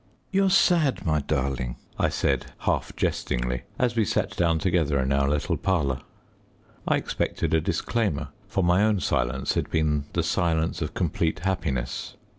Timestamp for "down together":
4.35-4.99